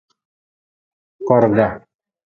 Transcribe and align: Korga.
Korga. 1.27 1.67